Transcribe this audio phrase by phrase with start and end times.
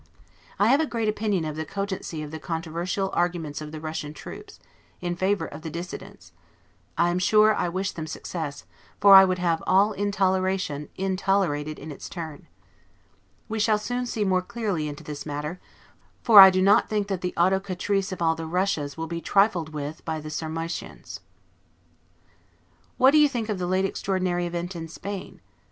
[0.57, 4.15] I have a great opinion of the cogency of the controversial arguments of the Russian
[4.15, 4.59] troops,
[4.99, 6.31] in favor of the Dissidents:
[6.97, 8.65] I am sure I wish them success;
[8.99, 12.47] for I would have all intoleration intolerated in its turn.
[13.47, 15.59] We shall soon see more clearly into this matter;
[16.23, 19.69] for I do not think that the Autocratrice of all the Russias will be trifled
[19.69, 21.19] with by the Sarmatians.
[22.97, 25.41] What do you think of the late extraordinary event in Spain?